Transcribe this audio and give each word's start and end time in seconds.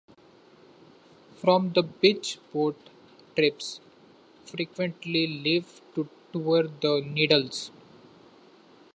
From 1.37 1.73
the 1.73 1.83
beach 1.83 2.39
boat 2.51 2.89
trips 3.35 3.79
frequently 4.47 5.27
leave 5.27 5.79
to 5.93 6.09
tour 6.33 6.63
the 6.63 7.01
Needles. 7.05 7.69